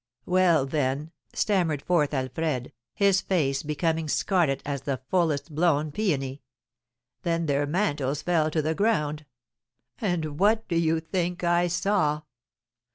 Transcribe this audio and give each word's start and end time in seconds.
"Well, 0.25 0.65
then," 0.65 1.11
stammered 1.31 1.83
forth 1.83 2.11
Alfred, 2.11 2.73
his 2.95 3.21
face 3.21 3.61
becoming 3.61 4.07
scarlet 4.07 4.63
as 4.65 4.81
the 4.81 4.99
fullest 5.11 5.53
blown 5.53 5.91
peony, 5.91 6.41
"then 7.21 7.45
their 7.45 7.67
mantles 7.67 8.23
fell 8.23 8.49
to 8.49 8.63
the 8.63 8.73
ground. 8.73 9.27
And 9.99 10.39
what 10.39 10.67
do 10.67 10.75
you 10.75 11.01
think 11.01 11.43
I 11.43 11.67
saw? 11.67 12.23